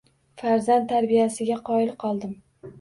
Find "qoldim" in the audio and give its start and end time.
2.07-2.37